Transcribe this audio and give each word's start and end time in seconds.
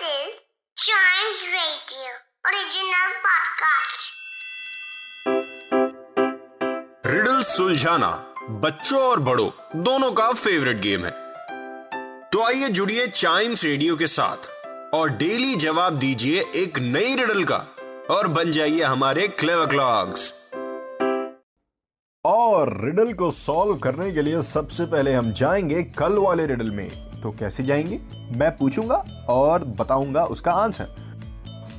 This 0.00 0.08
is 0.08 0.34
Chimes 0.76 1.42
Radio 1.52 2.08
original 2.48 3.12
podcast. 3.26 4.02
Riddle 7.06 7.42
सुलझाना 7.42 8.34
बच्चों 8.50 9.00
और 9.00 9.20
बड़ों 9.20 9.48
दोनों 9.82 10.12
का 10.12 10.32
फेवरेट 10.32 10.76
गेम 10.76 11.04
है। 11.04 11.10
तो 12.32 12.42
आइए 12.42 12.68
जुड़िए 12.68 13.06
चाइम्स 13.06 13.64
रेडियो 13.64 13.96
के 13.96 14.06
साथ 14.06 14.50
और 14.94 15.10
डेली 15.10 15.54
जवाब 15.54 15.98
दीजिए 15.98 16.44
एक 16.54 16.78
नई 16.78 17.14
रिडल 17.16 17.44
का 17.44 17.66
और 18.10 18.28
बन 18.28 18.50
जाइए 18.50 18.82
हमारे 18.82 19.28
क्लेवर 19.28 19.66
क्लॉक्स 19.66 20.32
और 22.24 22.84
रिडल 22.84 23.12
को 23.12 23.30
सॉल्व 23.30 23.76
करने 23.78 24.12
के 24.12 24.22
लिए 24.22 24.42
सबसे 24.42 24.86
पहले 24.86 25.12
हम 25.12 25.32
जाएँगे 25.32 25.82
कल 25.82 26.12
वाले 26.12 26.46
रिडल 26.46 26.70
में। 26.70 27.05
तो 27.26 27.30
कैसे 27.30 27.62
जाएँगे? 27.62 28.00
मैं 28.38 28.50
पूछूँगा 28.56 28.96
और 29.28 29.64
बताऊँगा 29.78 30.24
उसका 30.24 30.52
answer. 30.54 30.88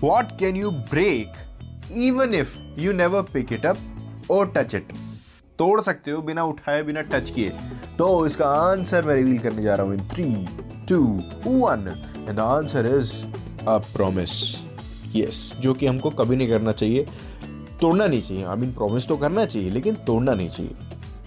What 0.02 0.38
can 0.40 0.55
you 0.55 0.72
break 0.72 1.92
even 1.98 2.34
if 2.34 2.55
you 2.78 2.94
never 2.94 3.22
pick 3.24 3.54
it 3.54 3.66
up 3.66 3.78
और 4.32 4.52
टच 4.58 4.76
इट 4.76 4.91
तोड़ 5.60 5.82
सकते 5.82 6.12
हो, 6.12 6.22
बिना 6.22 6.44
उठाए, 6.44 6.82
बिना 6.84 7.02
टच 7.02 7.30
किए। 7.30 7.50
तो 7.98 8.26
इसका 8.26 8.46
आंसर 8.46 9.05
मैं 9.05 9.16
रिवील 9.16 9.40
करने 9.40 9.62
जा 9.64 9.76
रहा 9.76 9.86
हूँ 9.86 9.94
in 9.94 10.08
three 10.08 10.48
two 10.90 11.02
one 11.46 11.88
and 12.30 12.40
answer 12.40 12.86
is 12.98 13.14
a 13.68 13.77
promise 13.96 14.34
yes 15.16 15.54
जो 15.60 15.74
कि 15.74 15.88
हमको 15.88 16.10
कभी 16.10 16.36
नहीं 16.36 16.48
करना 16.48 16.72
चाहिए। 16.72 17.05
तोड़ना 17.82 18.08
नहीं 18.08 18.22
चाहिए। 18.22 18.44
आई 18.44 18.55
मीन 18.55 18.74
प्रॉमिस 18.74 19.08
तो 19.08 19.18
करना 19.18 19.46
चाहिए, 19.46 19.70
लेकिन 19.70 19.96
तोड़ना 20.08 20.34
नहीं 20.34 20.50
चाहिए। 20.50 20.76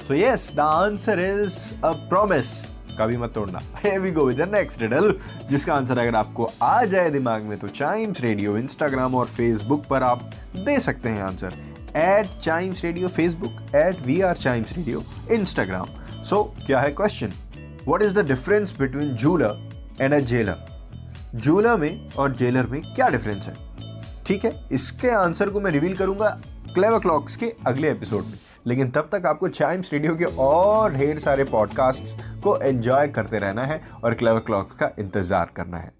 So 0.08 0.14
yes 0.14 0.52
the 0.56 0.60
answer 0.60 1.20
is 1.20 1.58
a 1.84 1.90
promise 2.08 2.69
कभी 3.00 3.16
मत 3.16 3.32
तोड़ना। 3.34 3.60
We 3.98 4.10
go 4.10 4.24
with 4.24 4.40
next 4.52 4.82
riddle 4.82 5.14
जिसका 5.50 5.74
आंसर 5.74 5.98
अगर 5.98 6.14
आपको 6.16 6.50
आ 6.62 6.84
जाए 6.86 7.10
दिमाग 7.10 7.42
में 7.42 7.56
तो 7.58 7.68
चाइम्स 7.68 8.20
रेडियो 8.20 8.56
इंस्टाग्राम 8.58 9.14
और 9.14 9.26
फेसबुक 9.28 9.84
पर 9.90 10.02
आप 10.02 10.30
दे 10.56 10.78
सकते 10.80 11.08
हैं 11.08 11.22
answer 11.22 11.54
at 11.98 12.38
Chimes 12.40 12.84
Radio 12.84 13.08
Facebook 13.08 13.74
at 13.76 14.06
we 14.06 14.20
are 14.20 14.36
Chimes 14.36 14.76
Radio 14.76 15.02
Instagram 15.32 16.22
so 16.24 16.42
क्या 16.66 16.80
है 16.80 16.90
question 16.92 17.32
what 17.86 18.02
is 18.02 18.14
the 18.14 18.26
difference 18.26 18.74
between 18.78 19.14
jeweller 19.16 19.68
and 20.00 20.14
a 20.14 20.18
jailer 20.26 20.68
jeweller 21.36 21.76
में 21.76 22.10
और 22.10 22.32
जेलर 22.36 22.66
में 22.66 22.80
क्या 22.94 23.08
डिफरेंस 23.08 23.46
है? 23.46 23.54
ठीक 24.26 24.44
है, 24.44 24.52
इसके 24.72 25.10
आंसर 25.10 25.50
को 25.50 25.60
मैं 25.60 25.70
रिवील 25.70 25.96
करूँगा 25.96 26.28
क्लेवर 26.74 26.98
क्लॉक्स 26.98 27.36
के 27.36 27.52
अगले 27.66 27.90
एपिसोड 27.90 28.24
में। 28.24 28.38
लेकिन 28.66 28.90
तब 28.90 29.08
तक 29.12 29.26
आपको 29.26 29.48
चाइम्स 29.48 29.92
रेडियो 29.92 30.16
के 30.16 30.24
और 30.38 30.92
ढेर 30.92 31.18
सारे 31.18 31.44
पॉडकास्ट्स 31.44 32.16
को 32.42 32.56
एंजॉय 32.58 33.08
करते 33.08 33.38
रहना 33.38 33.64
है 33.64 33.80
और 34.04 34.14
क्लेवर 34.14 34.40
क्लॉक्स 34.40 34.74
का 34.74 34.90
इंतज़ार 34.98 35.50
करना 35.56 35.78
है। 35.78 35.92